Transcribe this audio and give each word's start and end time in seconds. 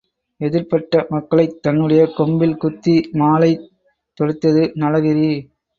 எதிர்ப்பட்ட 0.41 1.03
மக்களைத் 1.09 1.61
தன்னுடைய 1.61 2.05
கொம்பில் 2.17 2.57
குத்தி 2.57 2.95
மாலை 3.13 3.51
தொடுத்தது 4.17 4.63
நளகிரி. 4.75 5.31